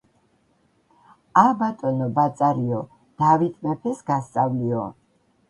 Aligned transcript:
ა,ბატონო 1.41 2.07
ბაწარიო, 2.15 2.81
დავით 3.25 3.61
მეფეს 3.69 4.03
გასწავლიო. 4.11 4.83